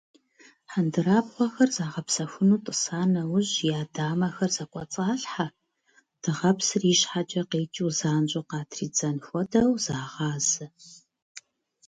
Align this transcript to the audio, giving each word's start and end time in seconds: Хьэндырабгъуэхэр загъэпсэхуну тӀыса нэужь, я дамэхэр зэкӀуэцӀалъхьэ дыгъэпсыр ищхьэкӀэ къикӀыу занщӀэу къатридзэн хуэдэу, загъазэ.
Хьэндырабгъуэхэр 0.71 1.69
загъэпсэхуну 1.75 2.61
тӀыса 2.65 3.01
нэужь, 3.13 3.55
я 3.79 3.81
дамэхэр 3.93 4.51
зэкӀуэцӀалъхьэ 4.55 5.47
дыгъэпсыр 6.21 6.83
ищхьэкӀэ 6.91 7.41
къикӀыу 7.49 7.91
занщӀэу 7.99 8.47
къатридзэн 8.49 9.17
хуэдэу, 9.25 9.71
загъазэ. 9.85 10.65